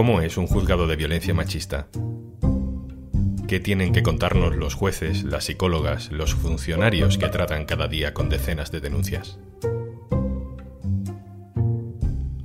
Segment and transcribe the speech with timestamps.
[0.00, 1.88] ¿Cómo es un juzgado de violencia machista?
[3.46, 8.30] ¿Qué tienen que contarnos los jueces, las psicólogas, los funcionarios que tratan cada día con
[8.30, 9.38] decenas de denuncias?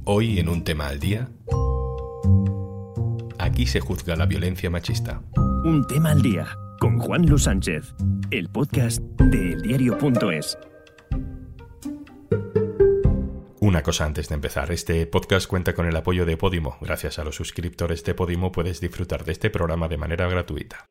[0.03, 1.29] Hoy en un tema al día,
[3.37, 5.21] aquí se juzga la violencia machista.
[5.63, 6.47] Un tema al día
[6.81, 7.95] con Juan Luis Sánchez,
[8.31, 10.57] el podcast de eldiario.es.
[13.75, 16.77] Una cosa antes de empezar, este podcast cuenta con el apoyo de Podimo.
[16.79, 20.87] Gracias a los suscriptores de Podimo puedes disfrutar de este programa de manera gratuita.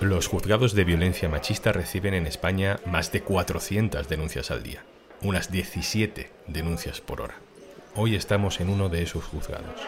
[0.00, 4.82] Los juzgados de violencia machista reciben en España más de 400 denuncias al día,
[5.20, 7.34] unas 17 denuncias por hora.
[7.96, 9.82] Hoy estamos en uno de esos juzgados.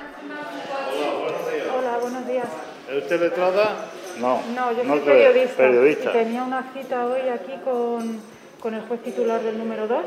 [2.98, 3.90] Usted letrada?
[4.20, 4.40] No.
[4.54, 5.56] No, yo no soy periodista.
[5.56, 6.10] Periodista.
[6.10, 8.20] Y tenía una cita hoy aquí con,
[8.60, 10.04] con el juez titular del número 2.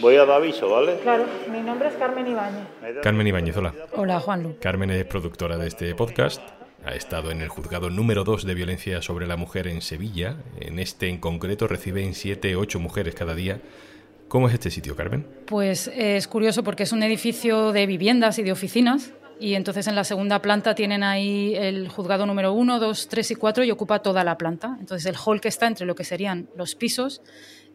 [0.00, 0.98] Voy a dar aviso, ¿vale?
[1.02, 2.66] Claro, mi nombre es Carmen Ibáñez.
[3.02, 3.74] Carmen Ibáñez, hola.
[3.92, 4.56] Hola, Juanlu.
[4.60, 6.42] Carmen es productora de este podcast.
[6.84, 10.36] Ha estado en el juzgado número 2 de violencia sobre la mujer en Sevilla.
[10.58, 13.60] En este en concreto reciben 7, 8 mujeres cada día.
[14.26, 15.24] ¿Cómo es este sitio, Carmen?
[15.46, 19.12] Pues es curioso porque es un edificio de viviendas y de oficinas.
[19.40, 23.34] Y entonces en la segunda planta tienen ahí el juzgado número 1, 2, 3 y
[23.34, 24.76] 4 y ocupa toda la planta.
[24.78, 27.22] Entonces el hall que está entre lo que serían los pisos,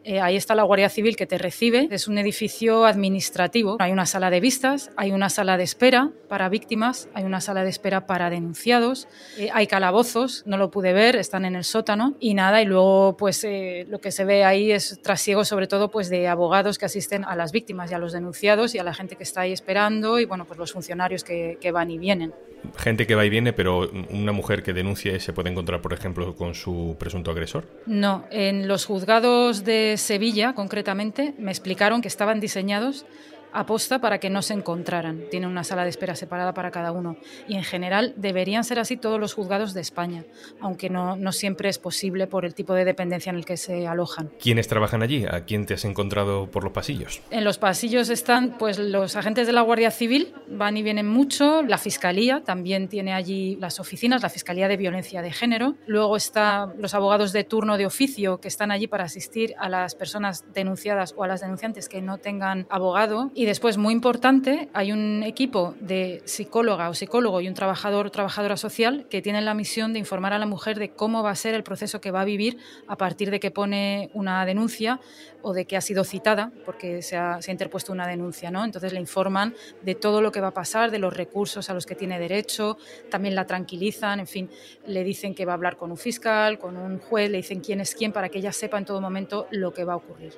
[0.08, 1.86] eh, ahí está la Guardia Civil que te recibe.
[1.90, 3.76] Es un edificio administrativo.
[3.78, 7.62] Hay una sala de vistas, hay una sala de espera para víctimas, hay una sala
[7.62, 9.06] de espera para denunciados,
[9.36, 12.62] eh, hay calabozos, no lo pude ver, están en el sótano y nada.
[12.62, 16.26] Y luego pues eh, lo que se ve ahí es trasiego sobre todo pues de
[16.26, 19.24] abogados que asisten a las víctimas y a los denunciados y a la gente que
[19.24, 22.32] está ahí esperando y bueno pues los funcionarios que, que van y vienen.
[22.76, 26.34] Gente que va y viene, pero una mujer que denuncie se puede encontrar, por ejemplo,
[26.34, 27.64] con su presunto agresor.
[27.86, 33.06] No, en los juzgados de Sevilla, concretamente, me explicaron que estaban diseñados
[33.52, 35.24] aposta para que no se encontraran.
[35.30, 37.16] Tienen una sala de espera separada para cada uno.
[37.46, 40.24] Y en general deberían ser así todos los juzgados de España,
[40.60, 43.86] aunque no, no siempre es posible por el tipo de dependencia en el que se
[43.86, 44.30] alojan.
[44.40, 45.24] ¿Quiénes trabajan allí?
[45.24, 47.22] ¿A quién te has encontrado por los pasillos?
[47.30, 51.62] En los pasillos están pues los agentes de la Guardia Civil, van y vienen mucho,
[51.62, 56.74] la Fiscalía también tiene allí las oficinas, la Fiscalía de Violencia de Género, luego están
[56.78, 61.14] los abogados de turno de oficio que están allí para asistir a las personas denunciadas
[61.16, 65.76] o a las denunciantes que no tengan abogado y después, muy importante, hay un equipo
[65.78, 70.00] de psicóloga o psicólogo y un trabajador o trabajadora social que tienen la misión de
[70.00, 72.58] informar a la mujer de cómo va a ser el proceso que va a vivir
[72.88, 74.98] a partir de que pone una denuncia
[75.42, 78.50] o de que ha sido citada, porque se ha, se ha interpuesto una denuncia.
[78.50, 78.64] ¿no?
[78.64, 81.86] Entonces le informan de todo lo que va a pasar, de los recursos a los
[81.86, 82.76] que tiene derecho,
[83.08, 84.50] también la tranquilizan, en fin,
[84.88, 87.80] le dicen que va a hablar con un fiscal, con un juez, le dicen quién
[87.80, 90.34] es quién para que ella sepa en todo momento lo que va a ocurrir.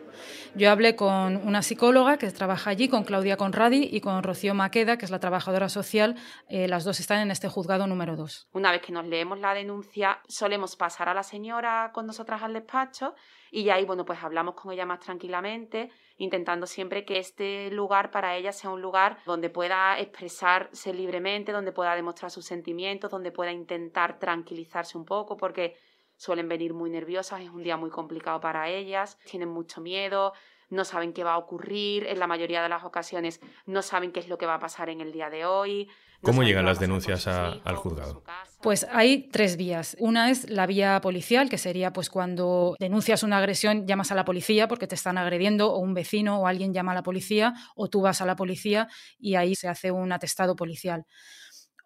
[0.55, 4.99] Yo hablé con una psicóloga que trabaja allí, con Claudia Conradi y con Rocío Maqueda,
[4.99, 6.17] que es la trabajadora social.
[6.49, 8.49] Eh, las dos están en este juzgado número 2.
[8.53, 12.53] Una vez que nos leemos la denuncia, solemos pasar a la señora con nosotras al
[12.53, 13.15] despacho
[13.51, 18.37] y ahí, bueno, pues hablamos con ella más tranquilamente, intentando siempre que este lugar para
[18.37, 23.53] ella sea un lugar donde pueda expresarse libremente, donde pueda demostrar sus sentimientos, donde pueda
[23.53, 25.77] intentar tranquilizarse un poco, porque
[26.17, 30.35] suelen venir muy nerviosas, es un día muy complicado para ellas, tienen mucho miedo,
[30.71, 34.21] no saben qué va a ocurrir, en la mayoría de las ocasiones no saben qué
[34.21, 35.87] es lo que va a pasar en el día de hoy.
[35.87, 35.93] no
[36.23, 38.23] ¿Cómo llegan las denuncias sus a- hijos, al juzgado?
[38.63, 39.97] Pues hay tres vías.
[39.99, 44.25] Una es la vía policial, que sería pues cuando denuncias una agresión, llamas a la
[44.27, 47.89] policía porque te están agrediendo, o un vecino o alguien llama a la policía, o
[47.89, 48.89] tú vas a la policía
[49.19, 51.07] y ahí se hace un atestado policial.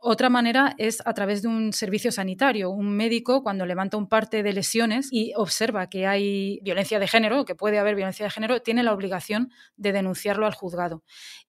[0.07, 2.69] Otra manera es a través de un servicio sanitario.
[2.69, 7.47] Un médico, cuando levanta un parte de lesiones y observa que hay violencia de género,
[7.47, 11.05] que puede haber violencia de género, tiene la obligación de denunciarlo al juzgado.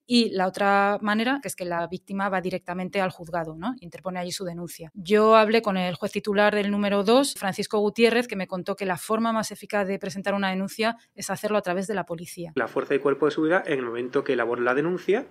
[0.08, 3.74] Y la otra manera, que es que la víctima va directamente al juzgado, ¿no?
[3.82, 4.92] Interpone allí su denuncia.
[4.94, 8.86] Yo hablé con el juez titular del número 2, Francisco Gutiérrez, que me contó que
[8.86, 12.52] la forma más eficaz de presentar una denuncia es hacerlo a través de la policía.
[12.56, 15.28] La fuerza y cuerpo de seguridad, en el momento que elaboren la denuncia,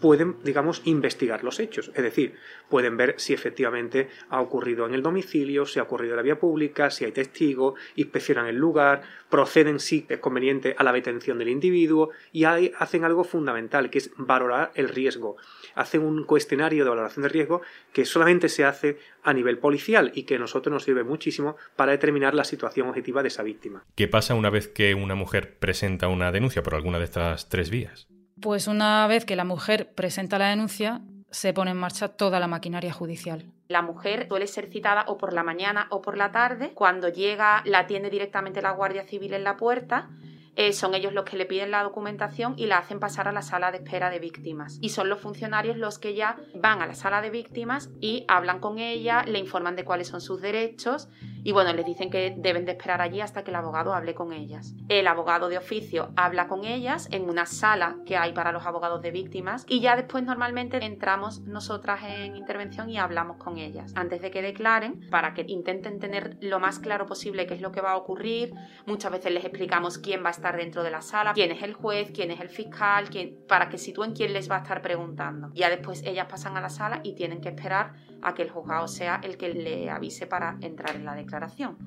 [0.00, 1.90] pueden, digamos, investigar los hechos.
[1.94, 2.36] Es decir,
[2.68, 6.38] pueden ver si efectivamente ha ocurrido en el domicilio, si ha ocurrido en la vía
[6.38, 11.48] pública, si hay testigos, inspeccionan el lugar, proceden, si es conveniente, a la detención del
[11.48, 15.36] individuo y ahí hacen algo fundamental, que es valorar el riesgo.
[15.74, 17.62] Hacen un cuestionario de valoración de riesgo
[17.92, 21.92] que solamente se hace a nivel policial y que a nosotros nos sirve muchísimo para
[21.92, 23.84] determinar la situación objetiva de esa víctima.
[23.94, 27.70] ¿Qué pasa una vez que una mujer presenta una denuncia por alguna de estas tres
[27.70, 28.06] vías?
[28.40, 31.00] Pues una vez que la mujer presenta la denuncia,
[31.32, 33.44] se pone en marcha toda la maquinaria judicial.
[33.68, 36.72] La mujer suele ser citada o por la mañana o por la tarde.
[36.74, 40.10] Cuando llega, la atiende directamente la Guardia Civil en la puerta
[40.54, 43.40] eh, son ellos los que le piden la documentación y la hacen pasar a la
[43.40, 44.78] sala de espera de víctimas.
[44.82, 48.60] Y son los funcionarios los que ya van a la sala de víctimas y hablan
[48.60, 51.08] con ella, le informan de cuáles son sus derechos
[51.44, 54.32] y bueno, les dicen que deben de esperar allí hasta que el abogado hable con
[54.32, 54.74] ellas.
[54.88, 59.02] El abogado de oficio habla con ellas en una sala que hay para los abogados
[59.02, 64.22] de víctimas y ya después normalmente entramos nosotras en intervención y hablamos con ellas antes
[64.22, 67.80] de que declaren para que intenten tener lo más claro posible qué es lo que
[67.80, 68.52] va a ocurrir.
[68.86, 71.74] Muchas veces les explicamos quién va a estar dentro de la sala, quién es el
[71.74, 75.50] juez, quién es el fiscal, quién, para que sitúen quién les va a estar preguntando.
[75.54, 78.88] Ya después ellas pasan a la sala y tienen que esperar a que el juzgado
[78.88, 81.78] sea el que le avise para entrar en la declaración.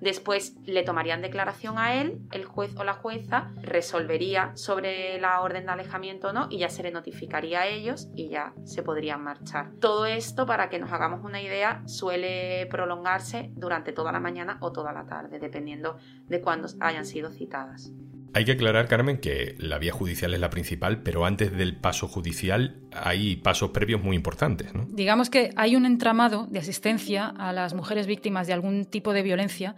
[0.00, 5.64] Después le tomarían declaración a él, el juez o la jueza resolvería sobre la orden
[5.64, 9.22] de alejamiento o no y ya se le notificaría a ellos y ya se podrían
[9.24, 9.70] marchar.
[9.80, 14.72] Todo esto, para que nos hagamos una idea, suele prolongarse durante toda la mañana o
[14.72, 15.96] toda la tarde, dependiendo
[16.28, 17.90] de cuándo hayan sido citadas.
[18.36, 22.08] Hay que aclarar, Carmen, que la vía judicial es la principal, pero antes del paso
[22.08, 24.74] judicial hay pasos previos muy importantes.
[24.74, 24.86] ¿no?
[24.90, 29.22] Digamos que hay un entramado de asistencia a las mujeres víctimas de algún tipo de
[29.22, 29.76] violencia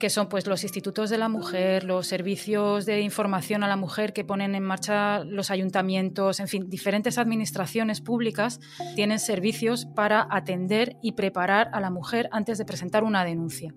[0.00, 4.14] que son pues los institutos de la mujer, los servicios de información a la mujer
[4.14, 8.60] que ponen en marcha los ayuntamientos, en fin, diferentes administraciones públicas
[8.96, 13.74] tienen servicios para atender y preparar a la mujer antes de presentar una denuncia.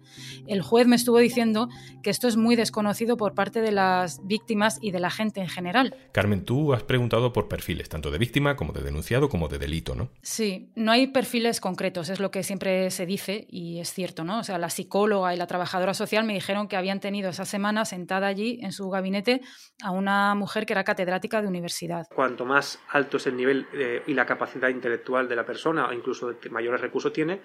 [0.47, 1.67] El juez me estuvo diciendo
[2.01, 5.49] que esto es muy desconocido por parte de las víctimas y de la gente en
[5.49, 5.95] general.
[6.11, 9.95] Carmen, tú has preguntado por perfiles, tanto de víctima como de denunciado como de delito,
[9.95, 10.09] ¿no?
[10.21, 14.39] Sí, no hay perfiles concretos, es lo que siempre se dice y es cierto, ¿no?
[14.39, 17.85] O sea, la psicóloga y la trabajadora social me dijeron que habían tenido esa semana
[17.85, 19.41] sentada allí en su gabinete
[19.83, 22.07] a una mujer que era catedrática de universidad.
[22.13, 25.93] Cuanto más alto es el nivel eh, y la capacidad intelectual de la persona, o
[25.93, 27.41] incluso mayores recursos tiene,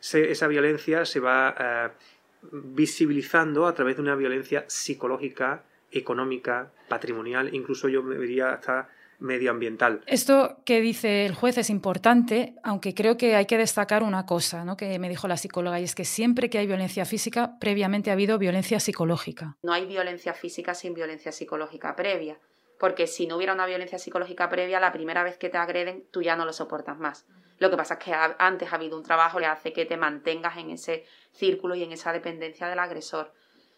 [0.00, 1.88] esa violencia se va eh,
[2.52, 8.88] visibilizando a través de una violencia psicológica, económica, patrimonial, incluso yo me diría hasta
[9.20, 10.02] medioambiental.
[10.06, 14.64] Esto que dice el juez es importante, aunque creo que hay que destacar una cosa
[14.64, 14.76] ¿no?
[14.76, 18.14] que me dijo la psicóloga, y es que siempre que hay violencia física, previamente ha
[18.14, 19.56] habido violencia psicológica.
[19.62, 22.38] No hay violencia física sin violencia psicológica previa,
[22.78, 26.22] porque si no hubiera una violencia psicológica previa, la primera vez que te agreden, tú
[26.22, 27.26] ya no lo soportas más.
[27.58, 30.56] Lo que pasa es que antes ha habido un trabajo que hace que te mantengas
[30.56, 33.34] en ese círculo y en esa dependencia del agresor.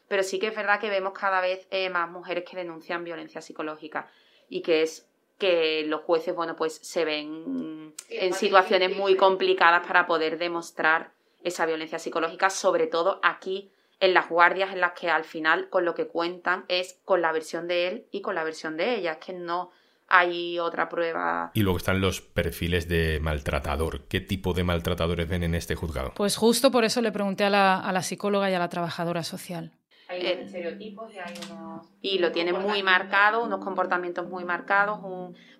[0.09, 3.41] Pero sí que es verdad que vemos cada vez eh, más mujeres que denuncian violencia
[3.41, 4.09] psicológica
[4.49, 5.09] y que es
[5.39, 11.11] que los jueces, bueno, pues se ven en situaciones muy complicadas para poder demostrar
[11.43, 15.85] esa violencia psicológica, sobre todo aquí en las guardias en las que al final con
[15.85, 19.13] lo que cuentan es con la versión de él y con la versión de ella,
[19.13, 19.71] es que no
[20.09, 21.51] hay otra prueba.
[21.55, 24.03] Y luego están los perfiles de maltratador.
[24.09, 26.13] ¿Qué tipo de maltratadores ven en este juzgado?
[26.15, 29.23] Pues justo por eso le pregunté a la, a la psicóloga y a la trabajadora
[29.23, 29.73] social.
[30.13, 31.87] Hay estereotipos y hay unos...
[32.01, 35.01] Y lo tienen muy marcado, unos comportamientos muy marcados,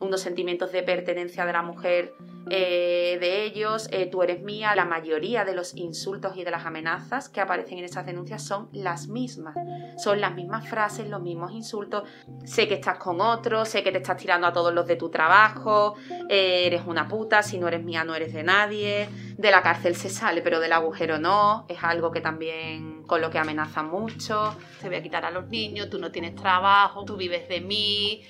[0.01, 2.15] unos sentimientos de pertenencia de la mujer
[2.51, 4.75] eh, de ellos, eh, tú eres mía.
[4.75, 8.69] La mayoría de los insultos y de las amenazas que aparecen en esas denuncias son
[8.73, 9.55] las mismas.
[9.97, 12.05] Son las mismas frases, los mismos insultos.
[12.45, 15.09] Sé que estás con otro, sé que te estás tirando a todos los de tu
[15.09, 15.95] trabajo,
[16.29, 19.09] eh, eres una puta, si no eres mía no eres de nadie.
[19.43, 21.67] De la cárcel se sale, pero del agujero no.
[21.69, 24.57] Es algo que también con lo que amenazan mucho.
[24.81, 28.23] Te voy a quitar a los niños, tú no tienes trabajo, tú vives de mí.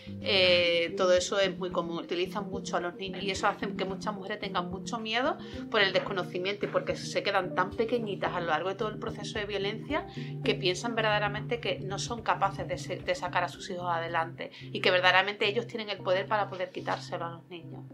[0.97, 1.99] todo eso es muy común.
[1.99, 5.37] Utilizan mucho a los niños y eso hace que muchas mujeres tengan mucho miedo
[5.71, 8.99] por el desconocimiento y porque se quedan tan pequeñitas a lo largo de todo el
[8.99, 10.07] proceso de violencia
[10.43, 14.81] que piensan verdaderamente que no son capaces de, de sacar a sus hijos adelante y
[14.81, 17.85] que verdaderamente ellos tienen el poder para poder quitárselo a los niños.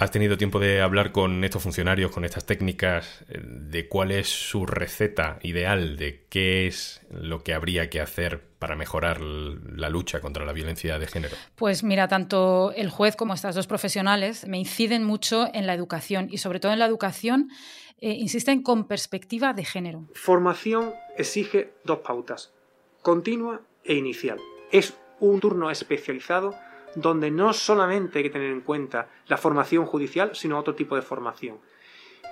[0.00, 4.28] ¿Has tenido tiempo de hablar con estos funcionarios, con estas técnicas, eh, de cuál es
[4.28, 10.20] su receta ideal, de qué es lo que habría que hacer para mejorar la lucha
[10.20, 11.36] contra la violencia de género?
[11.56, 16.28] Pues mira, tanto el juez como estas dos profesionales me inciden mucho en la educación
[16.30, 17.50] y sobre todo en la educación
[18.00, 20.06] eh, insisten con perspectiva de género.
[20.14, 22.52] Formación exige dos pautas,
[23.02, 24.38] continua e inicial.
[24.70, 26.54] Es un turno especializado
[27.00, 31.02] donde no solamente hay que tener en cuenta la formación judicial, sino otro tipo de
[31.02, 31.58] formación,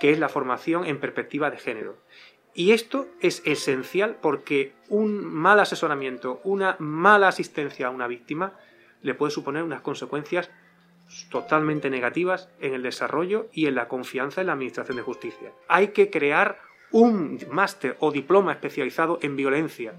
[0.01, 1.97] que es la formación en perspectiva de género.
[2.55, 8.55] Y esto es esencial porque un mal asesoramiento, una mala asistencia a una víctima
[9.03, 10.51] le puede suponer unas consecuencias
[11.31, 15.53] totalmente negativas en el desarrollo y en la confianza en la Administración de Justicia.
[15.69, 16.59] Hay que crear
[16.93, 19.95] un máster o diploma especializado en violencia,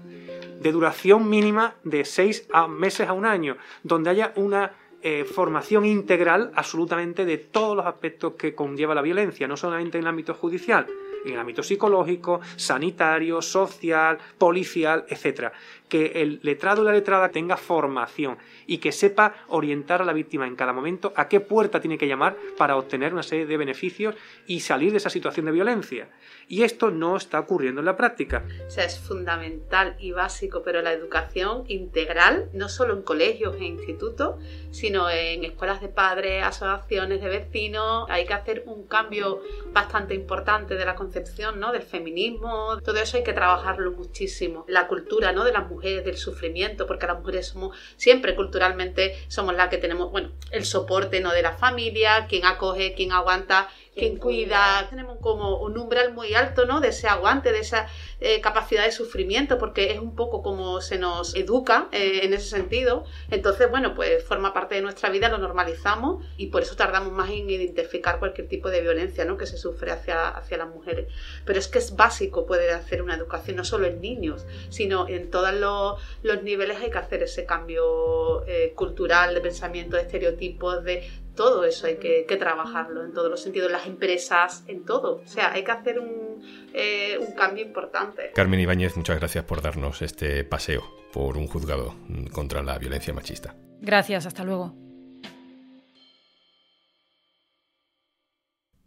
[0.60, 6.50] de duración mínima de seis meses a un año, donde haya una eh, formación integral
[6.56, 10.86] absolutamente de todos los aspectos que conlleva la violencia, no solamente en el ámbito judicial,
[11.24, 15.52] en el ámbito psicológico, sanitario, social, policial, etc.
[15.88, 20.46] Que el letrado o la letrada tenga formación y que sepa orientar a la víctima
[20.46, 24.14] en cada momento a qué puerta tiene que llamar para obtener una serie de beneficios
[24.46, 26.08] y salir de esa situación de violencia.
[26.48, 28.44] Y esto no está ocurriendo en la práctica.
[28.66, 33.64] O sea, es fundamental y básico, pero la educación integral, no solo en colegios e
[33.64, 34.36] institutos,
[34.70, 39.40] sino en escuelas de padres, asociaciones de vecinos, hay que hacer un cambio
[39.72, 41.72] bastante importante de la concepción ¿no?
[41.72, 44.64] del feminismo, todo eso hay que trabajarlo muchísimo.
[44.68, 45.44] La cultura ¿no?
[45.44, 50.10] de las mujeres, del sufrimiento, porque las mujeres somos siempre culturalmente somos las que tenemos,
[50.10, 51.32] bueno, el soporte ¿no?
[51.32, 54.86] de la familia, quien acoge, quien aguanta quien cuida.
[54.88, 56.80] Tenemos como un umbral muy alto, ¿no?
[56.80, 57.86] De ese aguante, de esa
[58.20, 62.48] eh, capacidad de sufrimiento, porque es un poco como se nos educa eh, en ese
[62.48, 63.04] sentido.
[63.30, 67.30] Entonces, bueno, pues forma parte de nuestra vida, lo normalizamos y por eso tardamos más
[67.30, 69.36] en identificar cualquier tipo de violencia, ¿no?
[69.36, 71.12] Que se sufre hacia, hacia las mujeres.
[71.44, 75.30] Pero es que es básico poder hacer una educación, no solo en niños, sino en
[75.30, 81.08] todos los, niveles hay que hacer ese cambio eh, cultural, de pensamiento, de estereotipos, de
[81.38, 85.22] todo eso hay que, trabajarlo en todos los sentidos, en las empresas, en todo.
[85.24, 86.42] O sea, hay que hacer un,
[86.74, 88.32] eh, un cambio importante.
[88.34, 91.94] Carmen Ibáñez, muchas gracias por darnos este paseo por un juzgado
[92.32, 93.54] contra la violencia machista.
[93.80, 94.74] Gracias, hasta luego.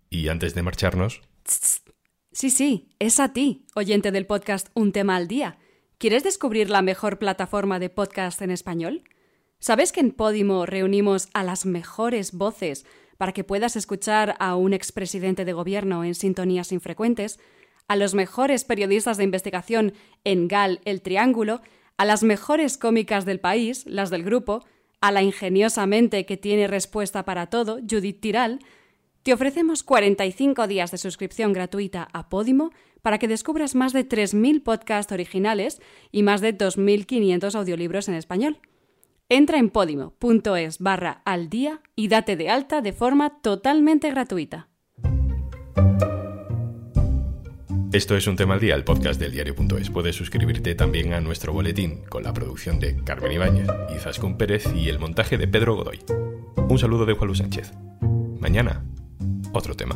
[0.10, 1.22] Y antes de marcharnos...
[2.34, 5.58] Sí, sí, es a ti, oyente del podcast Un tema al día.
[5.98, 9.04] ¿Quieres descubrir la mejor plataforma de podcast en español?
[9.62, 12.84] ¿Sabes que en Podimo reunimos a las mejores voces
[13.18, 17.40] para que puedas escuchar a un expresidente de gobierno en sintonías infrecuentes,
[17.88, 21.62] a los mejores periodistas de investigación en GAL El Triángulo,
[21.98, 24.66] a las mejores cómicas del país, las del grupo,
[25.00, 28.62] a la ingeniosamente que tiene respuesta para todo, Judith Tiral,
[29.22, 32.72] te ofrecemos 45 días de suscripción gratuita a Podimo
[33.04, 35.80] para que descubras más de 3.000 podcasts originales
[36.12, 38.60] y más de 2.500 audiolibros en español.
[39.34, 44.68] Entra en podimo.es barra al día y date de alta de forma totalmente gratuita.
[47.94, 49.90] Esto es un tema al día, el podcast del diario.es.
[49.90, 54.90] Puedes suscribirte también a nuestro boletín con la producción de Carmen Ibáñez, Izaskun Pérez y
[54.90, 56.00] el montaje de Pedro Godoy.
[56.68, 57.72] Un saludo de Juan Luis Sánchez.
[58.38, 58.84] Mañana,
[59.54, 59.96] otro tema.